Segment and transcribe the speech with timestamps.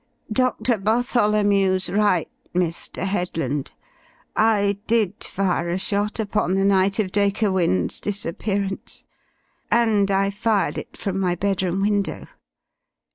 [0.33, 3.03] Doctor Bartholomew's right, Mr.
[3.03, 3.73] Headland.
[4.35, 9.05] I did fire a shot upon the night of Dacre Wynne's disappearance,
[9.69, 12.25] and I fired it from my bedroom window.